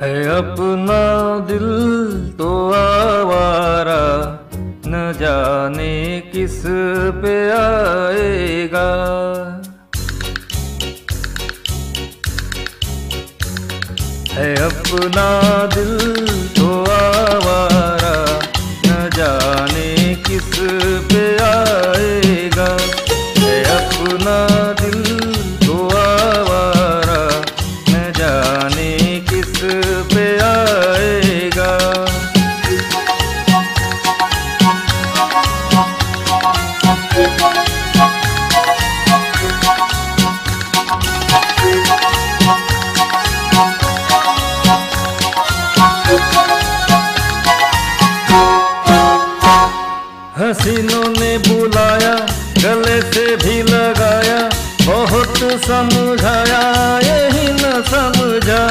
[0.00, 1.02] है अपना
[1.48, 1.68] दिल
[2.38, 4.02] तो आवारा
[4.86, 5.94] न जाने
[6.32, 6.60] किस
[7.22, 8.88] पे आएगा।
[14.34, 15.28] है अपना
[15.74, 15.92] दिल
[56.04, 56.62] समझाया,
[56.98, 58.62] यही न समझा।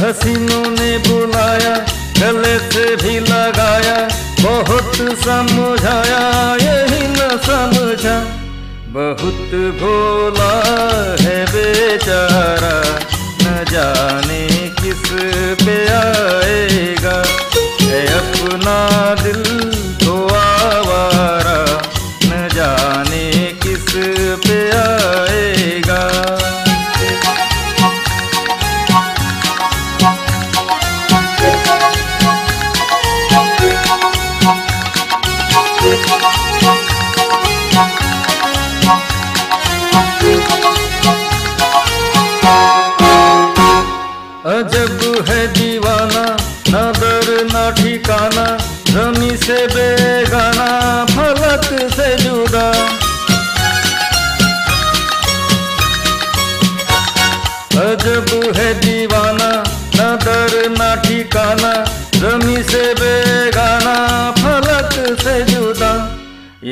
[0.00, 1.74] हसीनों ने बुलाया,
[2.18, 3.96] गले से भी लगाया,
[4.42, 6.20] बहुत समझाया,
[6.62, 8.18] यही न समझा।
[8.96, 10.52] बहुत भोला
[11.22, 12.76] है बेचारा,
[13.42, 14.46] न जाने
[14.82, 15.08] किस
[15.62, 17.22] पे आएगा।
[17.80, 18.78] है अपना
[19.14, 19.75] दिल
[58.06, 59.48] अजब है दीवाना,
[59.96, 61.72] न दर न ठिकाना,
[62.14, 63.94] जमी से बेगाना,
[64.38, 65.90] फलक से जुदा।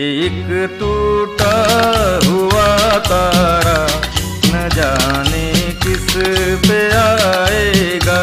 [0.05, 0.47] एक
[0.79, 1.55] टूटा
[2.27, 2.69] हुआ
[3.09, 3.77] तारा,
[4.47, 5.45] न जाने
[5.83, 6.07] किस
[6.67, 8.19] पे आएगा।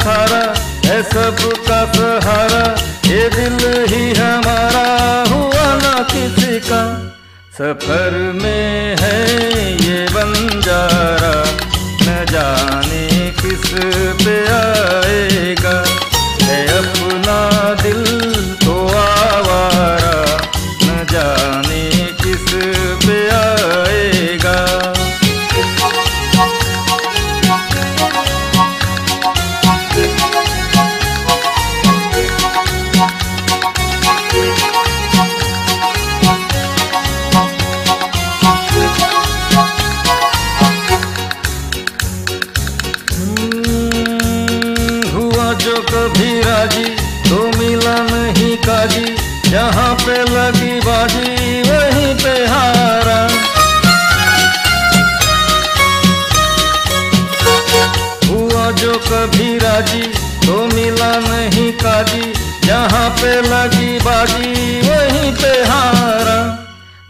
[0.00, 0.42] सारा
[0.86, 2.64] है सबका सहारा।
[3.10, 3.58] ये दिल
[3.88, 4.86] ही हमारा
[5.30, 6.82] हुआ ना किसी का।
[7.58, 8.10] सफ़र
[8.42, 8.96] में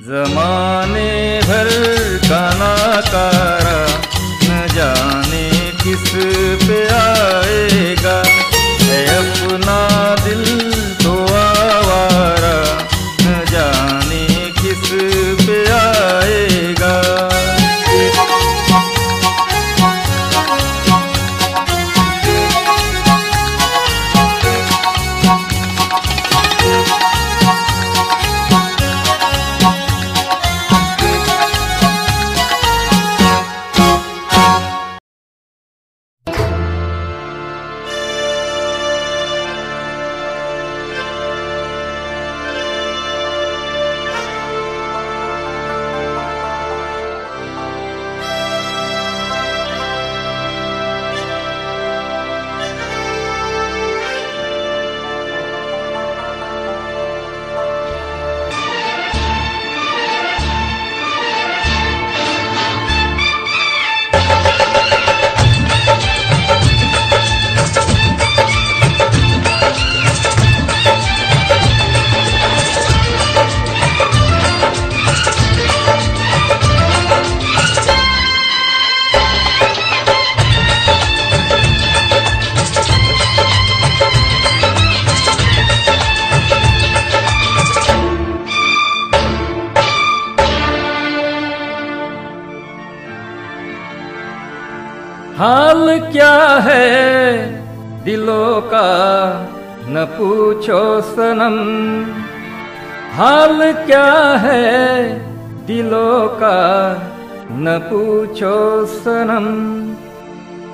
[0.04, 0.81] The mind.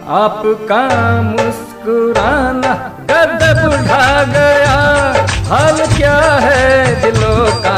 [0.08, 0.82] आपका
[1.22, 2.70] मुस्कुराना
[3.10, 4.76] गदब उठा गया।
[5.48, 7.76] हाल क्या है दिलों का?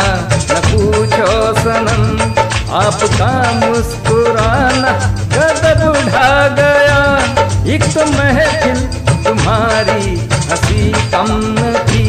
[0.50, 2.04] न पूछो सनम।
[2.74, 3.30] आपका
[3.60, 4.92] मुस्कुराना
[5.34, 6.30] गदब उठा
[6.60, 7.00] गया।
[7.74, 8.78] एक तो महफिल
[9.24, 10.16] तुम्हारी
[10.50, 11.26] हँसी कम
[11.58, 12.04] न थी।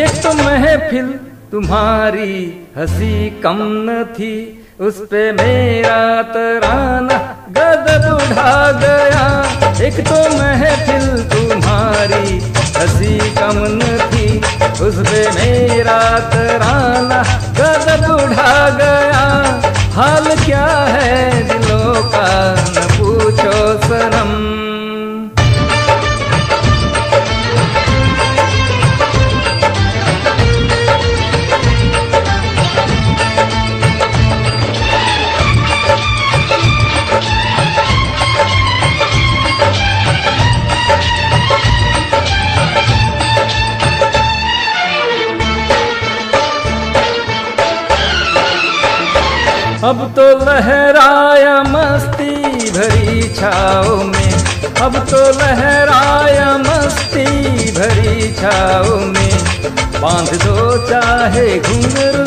[0.00, 1.08] एक तो महफिल
[1.52, 2.34] तुम्हारी
[2.76, 4.34] हँसी कम न थी।
[4.80, 7.18] उस पे मेरा तराना
[7.50, 9.24] गदब उठा गया।
[9.86, 12.38] एक तो महफिल तुम्हारी,
[12.76, 13.80] हसी कम
[14.12, 14.38] थी।
[14.84, 17.22] उस पे मेरा तराना
[17.58, 19.24] गदब उठा गया।
[19.92, 22.83] हाल क्या है दिलों का
[49.84, 52.34] अब तो लहराया मस्ती
[52.70, 54.32] भरी छाओ में।
[54.82, 57.24] अब तो लहराया मस्ती
[57.70, 59.34] भरी छाओ में।
[60.00, 62.24] बाँध दो चाहे घुंघरू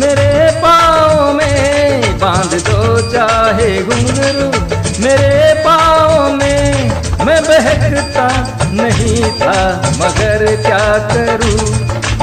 [0.00, 4.46] मेरे पाँव में। बाँध दो चाहे घुंघरू
[5.04, 6.90] मेरे पाँव में।
[7.26, 8.28] मैं बहकता
[8.72, 9.56] नहीं था,
[9.96, 11.58] मगर क्या करूँ?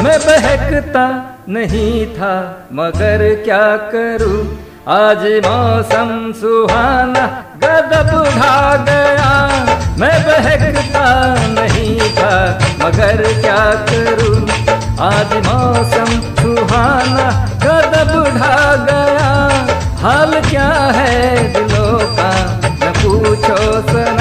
[0.03, 1.05] मैं बहकता
[1.49, 2.33] नहीं था,
[2.73, 4.66] मगर क्या करूँ?
[4.87, 7.23] आज मौसम सुहाना,
[7.63, 9.31] गदब उठा गया।
[9.99, 11.07] मैं बहकता
[11.47, 12.31] नहीं था,
[12.81, 14.37] मगर क्या करूँ?
[15.07, 17.27] आज मौसम सुहाना,
[17.65, 19.33] गदब उठा गया।
[20.01, 22.31] हाल क्या है दिलों का,
[22.63, 23.57] न पूछो
[23.91, 24.16] सनम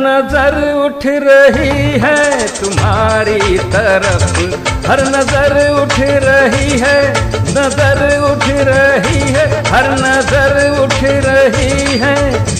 [0.00, 4.38] नज़र उठ रही है तुम्हारी तरफ़।
[4.86, 6.98] हर नज़र उठ रही है,
[7.50, 10.94] नज़र उठ रही है, हर नज़र उठ
[11.26, 12.16] रही है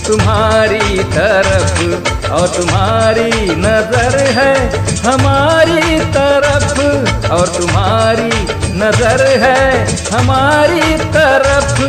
[0.06, 4.54] तुम्हारी तरफ़। और तुम्हारी नज़र है
[5.04, 8.30] हमारी तरफ़। और तुम्हारी
[8.80, 9.62] नज़र है
[10.12, 11.82] हमारी तरफ़।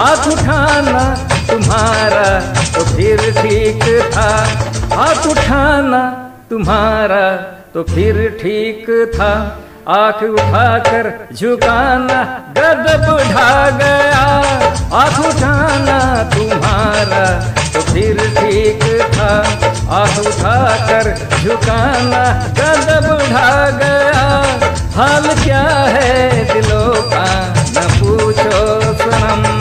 [0.00, 1.04] आँख उठाना
[1.50, 2.28] तुम्हारा
[2.74, 3.84] तो फिर ठीक
[4.14, 4.30] था।
[4.98, 5.98] हाथ उठाना
[6.50, 7.24] तुम्हारा
[7.74, 9.28] तो फिर ठीक था।
[9.88, 12.16] आँख उठाकर झुकाना
[12.56, 14.24] गदब ढा गया।
[15.00, 15.98] आँख उठाना
[16.34, 17.22] तुम्हारा
[17.74, 18.82] तो फिर ठीक
[19.14, 19.30] था।
[20.00, 22.24] आँख उठाकर झुकाना
[22.58, 24.26] गदब ढा गया।
[24.98, 25.62] हाल क्या
[25.94, 27.24] है दिलों का,
[27.76, 28.66] न पूछो
[29.04, 29.57] सनम।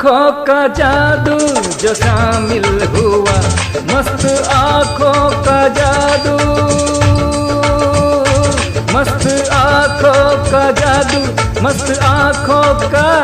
[0.00, 1.36] आँखों का जादू
[1.80, 3.36] जो शामिल हुआ
[3.92, 7.09] मस्त आँखों का जादू।
[10.00, 11.20] आँखों का जादू,
[11.62, 13.22] मस्त आँखों का,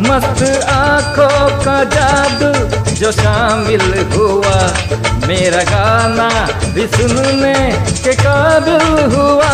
[0.00, 4.72] मस्त आँखों का जादू, जो शामिल हुआ
[5.26, 9.52] मेरा गाना भी सुनने के काबिल हुआ।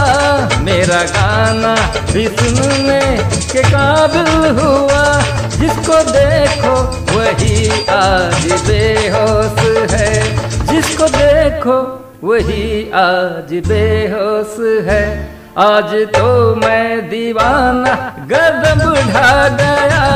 [0.60, 1.74] मेरा गाना
[2.12, 3.16] भी सुनने
[3.52, 6.74] के काबिल हुआ। जिसको देखो
[7.18, 18.94] वही आज बेहोश है। जिसको देखो वही आज बेहोश है। आज तो मैं दीवाना गदब
[18.94, 20.06] ढा गया।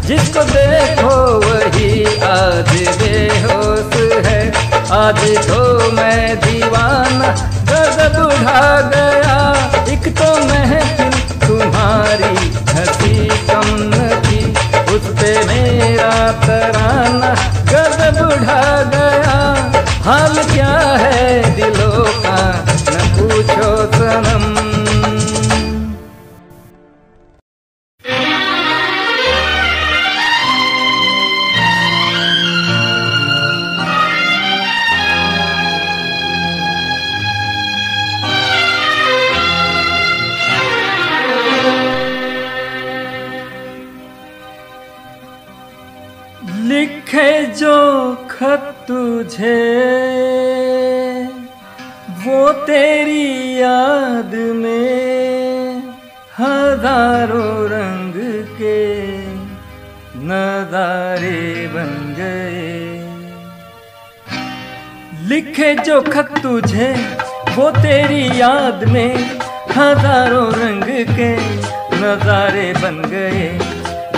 [0.00, 2.70] जिसको देखो वही आज
[3.02, 4.48] बेहोश है।
[4.92, 7.28] आज तो मैं दीवाना
[7.70, 9.55] गदब ढा गया।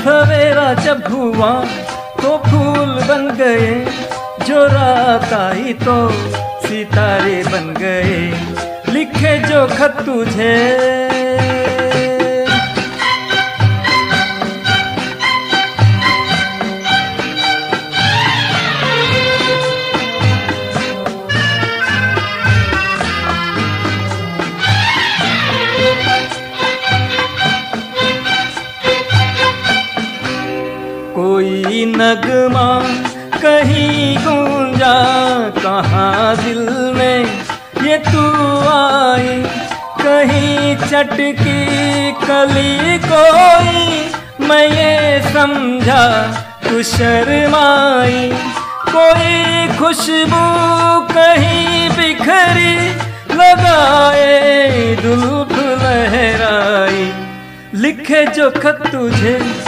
[0.08, 1.64] सवेरा जब हुआ
[2.22, 3.84] तो फूल बन गए।
[4.46, 6.10] जो रात आई तो
[6.68, 8.32] सितारे बन गए।
[8.92, 11.07] लिखे जो खत तुझे।
[32.00, 32.80] नगमा
[33.38, 34.96] कहीं गूंजा,
[35.62, 37.24] कहाँ दिल में
[37.82, 38.22] ये तू
[38.68, 39.42] आई?
[40.02, 44.10] कहीं चटकी कली कोई?
[44.48, 46.04] मैं ये समझा,
[46.68, 48.30] तू शर्माई।
[48.88, 50.44] कोई खुशबू
[51.14, 52.88] कहीं बिखरी,
[53.34, 57.12] लगाए दुल्फ लहराई।
[57.74, 59.67] लिखे जो खत तुझे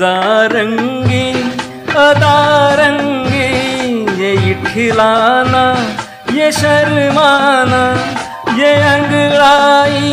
[0.00, 1.26] फिजा रंगी
[2.00, 3.48] अदारंगी
[4.20, 5.64] ये खिलाना
[6.32, 7.82] ये शर्माना,
[8.58, 10.12] ये अंगड़ाई,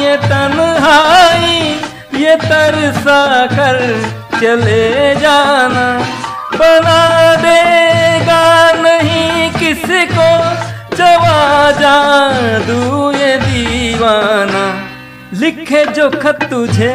[0.00, 1.60] ये तन्हाई,
[2.22, 3.20] ये तरसा
[3.52, 3.78] कर
[4.40, 5.86] चले जाना।
[6.56, 7.00] बना
[7.44, 8.42] देगा
[8.82, 10.30] नहीं किसको
[10.96, 14.66] जवा जादू ये दीवाना।
[15.40, 16.94] लिखे जो खत तुझे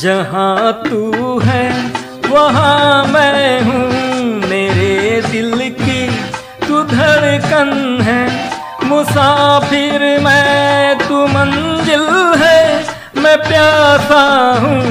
[0.00, 1.64] जहाँ तू है,
[2.28, 6.06] वहाँ मैं हूँ मेरे दिल की।
[6.66, 8.22] तू धड़कन है,
[8.84, 12.06] मुसाफिर मैं, तू मंजिल
[12.42, 12.62] है।
[13.22, 14.22] मैं प्यासा
[14.60, 14.82] हूँ,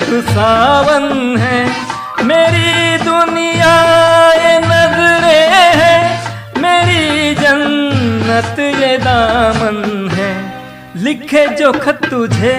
[0.00, 1.60] तू सावन है।
[2.24, 3.74] मेरी दुनिया
[4.34, 5.42] ये नजरे
[5.80, 5.98] है,
[6.58, 10.32] मेरी जन्नत ये दामन है।
[11.02, 12.58] लिखे जो खत तुझे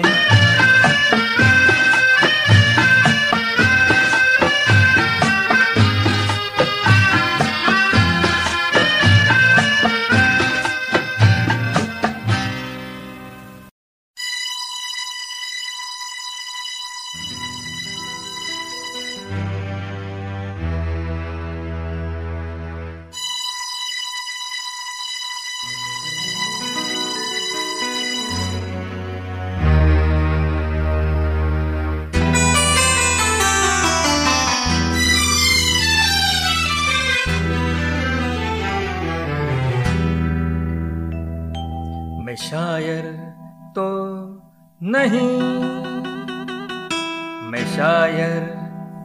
[47.91, 48.43] शायर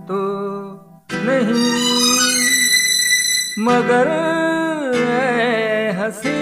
[0.09, 0.19] तो
[1.13, 1.63] नहीं,
[3.59, 4.11] मगर
[5.99, 6.35] हँसी।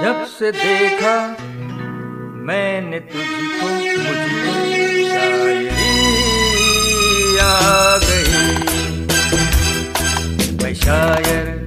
[0.00, 1.14] जब से देखा
[2.48, 3.68] मैंने तुझको
[4.02, 4.54] मुझको
[5.10, 5.94] शायरी
[7.38, 8.32] आ गई।
[10.58, 11.57] मैं शायर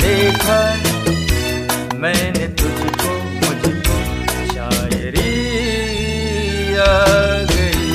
[0.00, 0.60] देखा
[1.98, 3.12] मैंने तुझको,
[3.42, 3.96] मुझको
[4.52, 5.32] शायरी
[6.76, 6.96] आ
[7.52, 7.86] गई।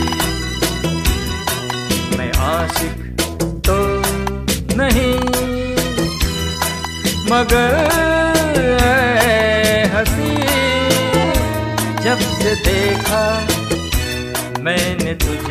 [2.18, 2.98] मैं आशिक
[3.68, 3.78] तो
[4.78, 5.16] नहीं,
[7.32, 7.72] मगर
[9.96, 10.34] हँसी।
[12.04, 13.24] जब से देखा,
[14.60, 15.51] मैंने तुझको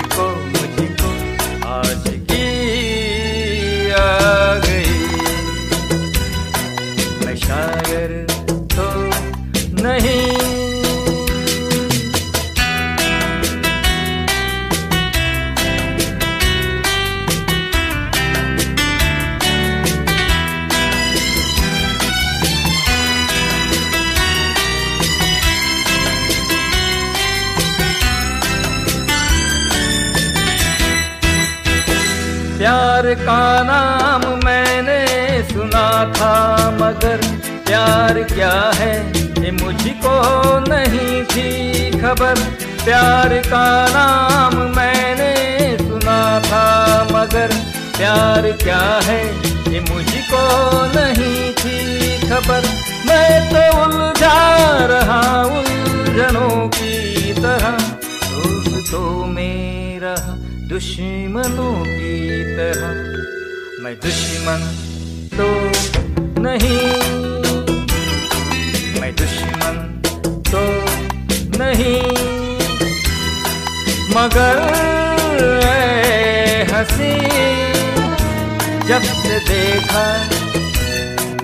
[33.17, 34.99] का नाम मैंने
[35.45, 36.35] सुना था,
[36.73, 37.21] मगर
[37.67, 38.95] प्यार क्या है
[39.41, 40.15] ये मुझको
[40.61, 42.41] नहीं थी खबर।
[42.85, 45.33] प्यार का नाम मैंने
[45.79, 46.65] सुना था,
[47.13, 47.55] मगर
[47.97, 49.23] प्यार क्या है
[49.73, 50.43] ये मुझको
[50.95, 51.79] नहीं थी
[52.29, 52.69] खबर।
[53.09, 54.39] मैं तो उलझा
[54.87, 57.77] रहा उलझनों की तरह,
[58.23, 59.70] दोस्तों मेरा
[60.71, 62.91] दुश्मनों की तरह।
[63.83, 64.61] मैं दुश्मन
[65.35, 65.49] तो
[66.41, 66.87] नहीं।
[69.01, 69.77] मैं दुश्मन
[70.53, 70.63] तो
[71.59, 72.03] नहीं।
[74.17, 74.57] मगर
[76.73, 77.15] हँसी,
[78.89, 80.31] जब से देखा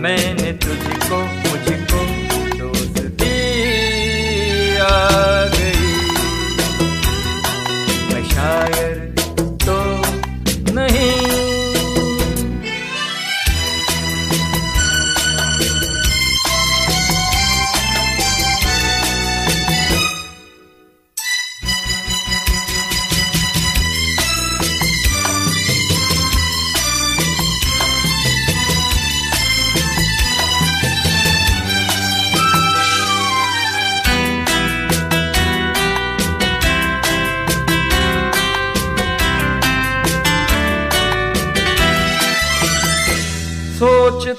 [0.00, 0.95] मैंने तुझको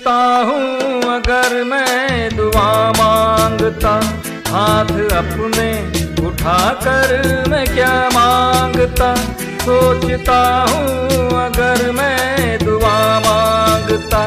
[0.08, 3.92] सोचता हूँ, अगर मैं दुआ माँगता।
[4.48, 5.68] हाथ अपने
[6.28, 9.10] उठाकर मैं क्या माँगता?
[9.66, 10.40] सोचता
[10.70, 14.24] हूँ, अगर मैं दुआ माँगता।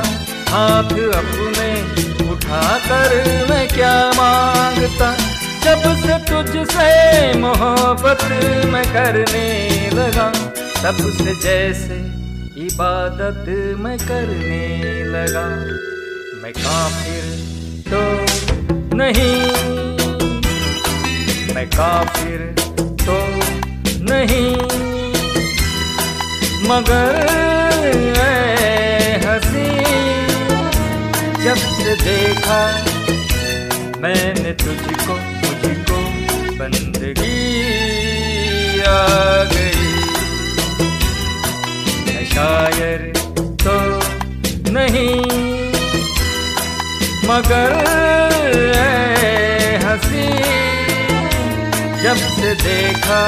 [0.51, 1.71] हाथ अपने
[2.31, 3.17] उठाकर
[3.51, 5.11] मैं क्या माँगता?
[5.65, 8.25] जब से तुझसे मोहब्बत
[8.69, 9.49] मैं करने
[9.95, 10.31] लगा,
[10.83, 11.99] तब से जैसे
[12.71, 13.47] इबादत
[13.79, 14.67] मैं करने
[15.05, 15.47] लगा।
[16.43, 17.25] मैं काफिर
[17.89, 18.03] तो
[18.97, 19.41] नहीं।
[21.55, 22.55] मैं काफिर
[23.03, 23.17] तो
[24.13, 24.53] नहीं।
[26.69, 27.19] मगर
[29.27, 29.71] हसी
[31.45, 32.63] जब से देखा,
[34.01, 35.99] मैंने तुझको मुझको
[36.59, 37.41] बंदगी
[38.81, 39.60] आ गई।
[42.33, 43.01] शायर
[43.63, 43.77] तो
[44.73, 45.21] नहीं।
[47.29, 47.73] मगर
[49.85, 50.29] हँसी,
[52.03, 53.23] जब से देखा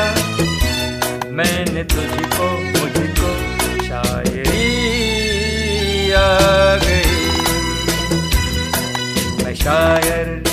[1.31, 3.31] मैंने तुझको, मुझको
[3.85, 4.71] शायरी
[6.13, 6.29] आ
[6.85, 7.17] गई।
[9.43, 10.52] मैं शायर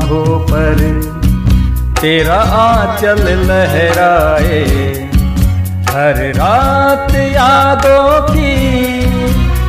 [0.00, 0.78] आँखों पर
[2.00, 4.60] तेरा आंचल लहराए।
[5.90, 8.54] हर रात यादों की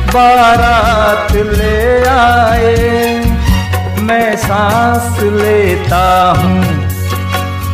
[0.08, 3.24] बारात ले आए।
[4.00, 6.04] मैं सांस लेता
[6.38, 6.62] हूँ,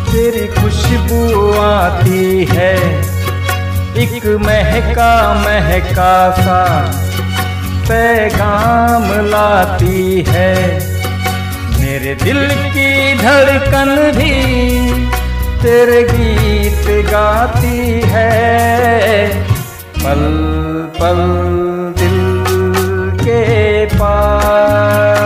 [0.05, 2.75] तेरी खुशबू आती है।
[3.99, 6.63] एक महका महका सा
[7.89, 10.57] पैगाम लाती है।
[11.99, 12.39] मेरे दिल
[12.75, 14.35] की धड़कन भी
[15.63, 17.81] तेरे गीत गाती
[18.13, 19.27] है।
[19.99, 20.23] पल
[21.01, 21.19] पल
[21.99, 22.19] दिल
[23.23, 23.41] के
[23.95, 25.18] पास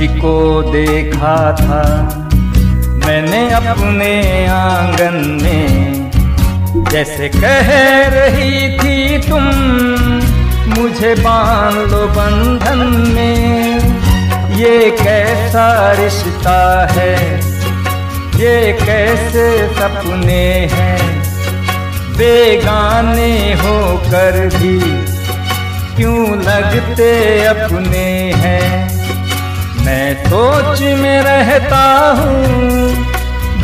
[0.00, 1.82] तुझको देखा था।
[3.06, 6.10] मैंने अपने आँगन में
[6.90, 7.68] जैसे कह
[8.08, 9.44] रही थी तुम,
[10.74, 12.78] मुझे बाँध लो बंधन
[13.14, 13.78] में।
[14.56, 17.14] ये कैसा रिश्ता है?
[18.40, 21.22] ये कैसे सपने हैं?
[22.16, 24.78] बेगाने होकर भी
[25.96, 28.09] क्यों लगते अपने
[29.86, 31.82] मैं सोच में रहता
[32.18, 32.88] हूँ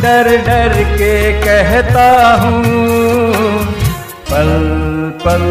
[0.01, 2.07] डर डर के कहता
[2.43, 2.63] हूँ
[4.31, 4.49] पल
[5.25, 5.43] पल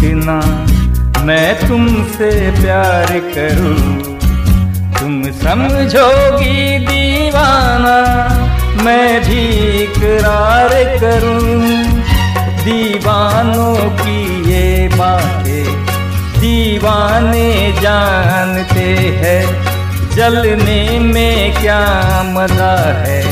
[0.00, 2.30] क्यों इतना मैं तुमसे
[2.62, 4.02] प्यार करूँ।
[5.00, 7.98] तुम समझोगी दीवाना,
[8.84, 9.48] मैं भी
[9.82, 11.84] इकरार करूँ।
[12.64, 15.64] दीवानों की ये बातें,
[16.40, 18.86] दीवाने जानते
[19.22, 19.44] हैं,
[20.16, 21.80] जलने में क्या
[22.22, 23.22] मज़ा है।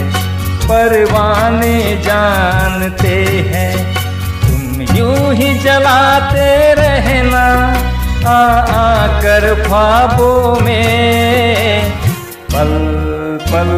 [0.63, 3.98] परवाने जानते हैं
[4.99, 7.47] यूँ ही जलाते रहना
[8.29, 8.39] आ
[8.79, 11.91] आकर ख्वाबों में।
[12.53, 12.71] पल
[13.51, 13.71] पल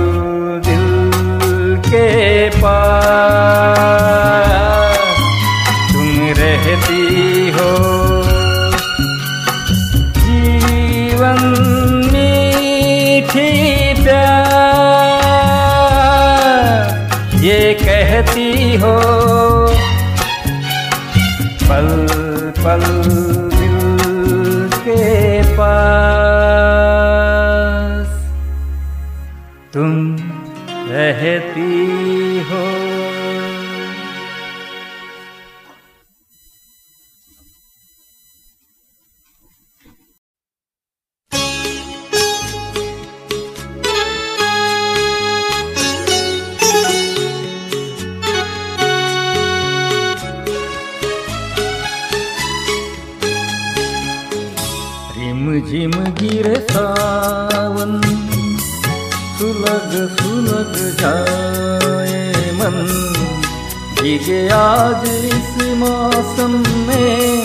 [64.03, 66.53] भीगे आज इस मौसम
[66.87, 67.45] में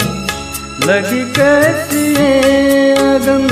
[0.88, 2.04] लगी कैसी
[3.06, 3.48] अगन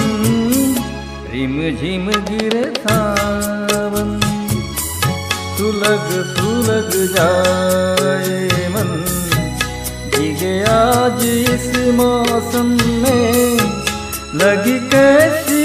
[1.34, 4.20] रिम झिम गिरे सावन।
[5.58, 8.90] सुलग सुलग जाए मन।
[10.16, 13.60] भीगे आज इस मौसम में
[14.36, 15.62] लगी कैसी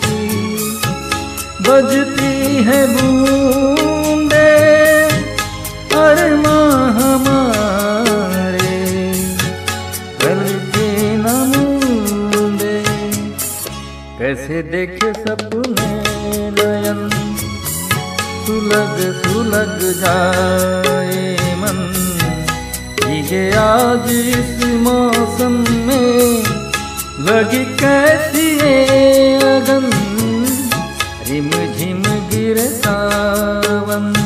[0.00, 0.20] सी
[1.66, 2.34] बजती
[2.68, 4.50] है बूंदे
[6.02, 6.58] अरमा
[6.98, 8.78] हमारे
[10.22, 10.88] करके
[11.24, 12.76] नमूंदे
[14.18, 15.92] कैसे देखे सपने
[16.56, 17.00] नयन,
[18.46, 21.22] सुलग सुलग जाए
[21.60, 21.78] मन।
[23.00, 25.54] भीगे आज इस मौसम
[25.86, 26.53] में
[31.28, 34.23] रिम झिम गिरवम्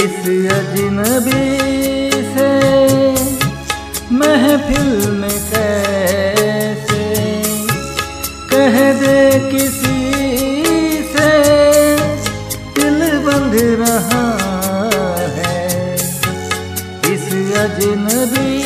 [0.00, 1.60] इस अजनबी
[2.12, 2.50] से
[4.14, 7.04] महफिल में कैसे?
[8.50, 10.22] कह दे किसी
[11.02, 11.32] से,
[12.74, 14.24] दिल बंध रहा
[15.28, 15.94] है।
[17.14, 18.64] इस अजनबी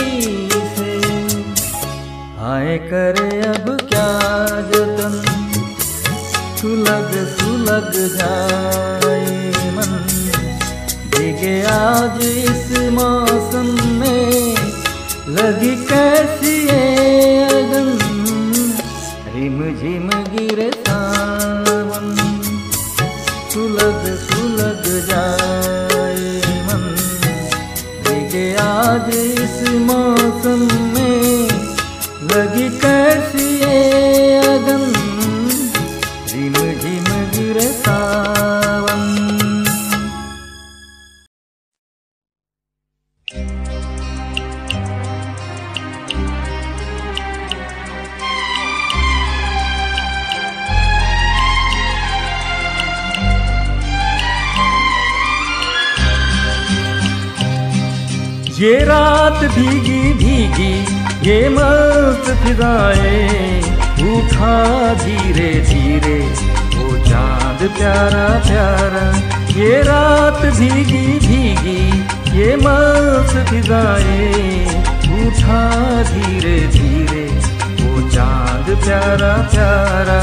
[0.51, 0.93] से
[2.45, 4.11] आए करे अब क्या
[4.71, 5.25] जतन?
[6.61, 9.04] सुलग सुलग मन
[11.45, 13.67] भीगे आज इस मौसम
[14.01, 14.57] में
[15.37, 17.14] लगी कैसी ये
[58.65, 60.75] ये रात भीगी भीगी,
[61.29, 63.59] ये मस्त फिजाएँ
[64.11, 64.53] उठा
[64.95, 66.19] धीरे धीरे,
[66.77, 69.05] वो चाँद प्यारा प्यारा।
[69.59, 71.83] ये रात भीगी भीगी,
[72.39, 74.65] ये मस्त फिजाएँ
[75.19, 75.63] उठा
[76.03, 77.25] धीरे धीरे,
[77.83, 80.21] वो चाँद प्यारा प्यारा।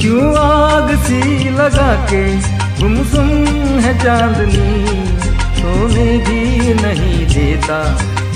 [0.00, 2.24] क्यों आग सी लगा के
[2.80, 3.28] गुमसुम
[3.84, 4.70] है चांदनी
[5.58, 7.80] सोने भी नहीं देता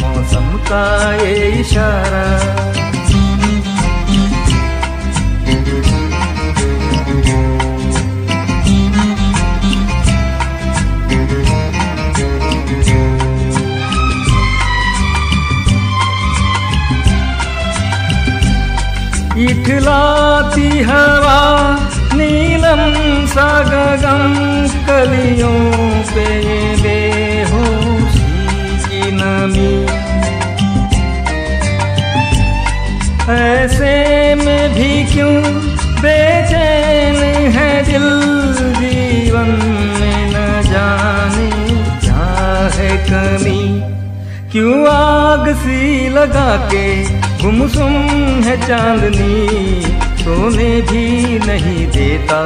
[0.00, 0.84] मौसम का
[1.22, 2.26] ये इशारा।
[19.44, 21.38] इठलाती हवा
[22.16, 22.94] नीलम
[23.26, 24.34] सागम
[24.86, 25.58] कलियों
[26.04, 26.26] पे
[26.82, 28.32] बेहोशी
[28.84, 29.74] की नमी।
[33.34, 33.94] ऐसे
[34.34, 35.34] में भी क्यों
[36.02, 37.16] बेचैन
[37.56, 38.08] है दिल
[38.80, 39.48] जीवन
[40.00, 41.50] में न जाने
[42.00, 43.80] क्या है कमी?
[44.52, 46.86] क्यों आग सी लगा के
[47.42, 47.92] गुमसुम
[48.42, 52.40] है चांदनी गीतों में भी नहीं देता।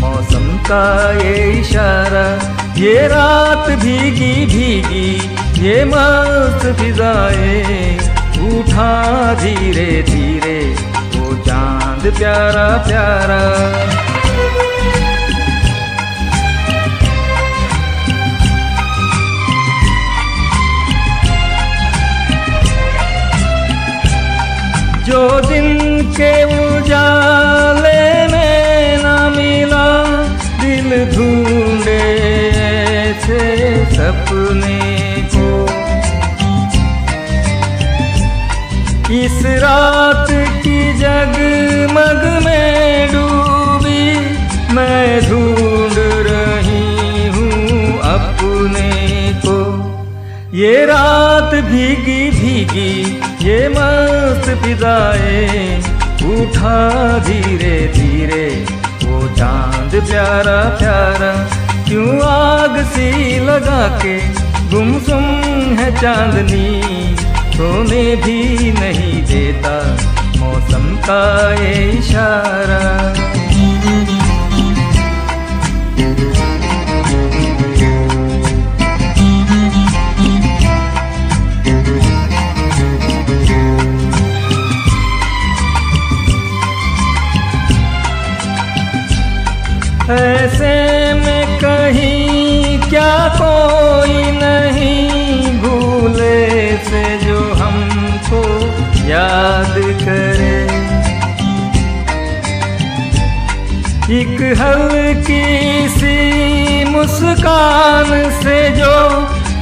[0.00, 0.84] मौसम का
[1.18, 2.24] ये इशारा,
[2.76, 5.10] ये रात भीगी भीगी,
[5.62, 7.94] ये मस्त फिजाए
[8.50, 8.90] उठा
[9.34, 10.58] धीरे धीरे,
[11.14, 13.40] वो चाँद प्यारा प्यारा।
[25.06, 25.81] जो दिन
[26.16, 29.86] के उजाले में ना मिला,
[30.60, 32.00] दिल ढूंढे
[32.62, 33.40] ऐसे
[33.94, 34.80] सपने
[35.34, 35.50] को।
[39.14, 40.26] इस रात
[40.64, 44.04] की जगमग में डूबी
[44.74, 45.96] मैं ढूंढ
[46.28, 48.90] रही हूँ अपने
[49.46, 49.58] को।
[50.58, 52.92] ये रात भीगी भीगी
[53.44, 55.91] ये मस्त फिजाए
[56.42, 58.46] उठा धीरे धीरे,
[59.04, 61.32] वो चाँद प्यारा प्यारा,
[61.88, 64.16] क्यों आग सी लगा के
[64.70, 65.24] गुमसुम
[65.78, 67.16] है चांदनी?
[67.52, 69.74] सोने भी नहीं देता
[70.38, 71.22] मौसम का
[71.54, 72.80] ये इशारा।
[90.12, 90.74] ऐसे
[91.14, 96.42] में कहीं क्या कोई नहीं भूले
[96.88, 98.42] से जो हमको
[99.08, 100.58] याद करे।
[104.12, 105.46] एक हल्की
[105.88, 106.18] सी
[106.84, 108.10] मुस्कान
[108.42, 108.96] से जो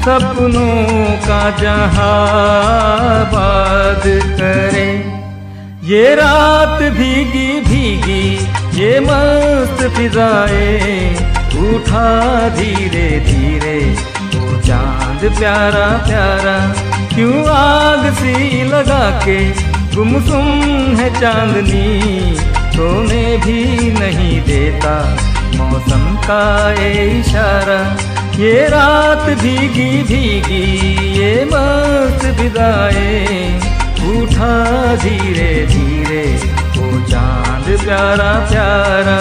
[0.04, 0.80] सपनों
[1.26, 2.04] का जहाबाद
[4.40, 4.90] करे।
[5.90, 8.26] ये रात भीगी भीगी
[8.74, 10.68] ये मस्त फिजाए
[11.60, 12.08] उठा
[12.48, 13.78] धीरे धीरे।
[14.34, 16.54] वो चाँद प्यारा प्यारा,
[17.14, 19.38] क्यों आग सी लगा के
[19.94, 20.46] गुमसुम
[20.96, 22.36] है चांदनी
[22.74, 24.94] सोने भी नहीं देता।
[25.56, 27.80] मौसम का ये इशारा,
[28.38, 30.64] ये रात भीगी भीगी,
[31.18, 33.10] ये मस्त फिजाए
[34.10, 34.54] उठा
[34.96, 36.24] धीरे धीरे
[37.84, 39.18] प्यारा प्यारा।